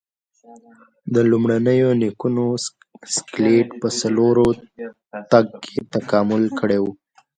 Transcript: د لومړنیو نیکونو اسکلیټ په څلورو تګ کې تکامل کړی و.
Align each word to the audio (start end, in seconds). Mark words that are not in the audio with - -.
د 1.13 1.15
لومړنیو 1.31 1.89
نیکونو 2.01 2.43
اسکلیټ 3.09 3.67
په 3.81 3.87
څلورو 3.99 4.47
تګ 5.31 5.45
کې 5.63 5.77
تکامل 5.93 6.43
کړی 6.59 6.79
و. 6.81 6.85